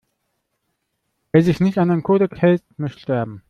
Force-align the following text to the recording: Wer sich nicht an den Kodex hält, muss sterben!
Wer 1.31 1.43
sich 1.43 1.59
nicht 1.59 1.77
an 1.77 1.89
den 1.89 2.01
Kodex 2.01 2.35
hält, 2.41 2.63
muss 2.77 2.93
sterben! 2.99 3.39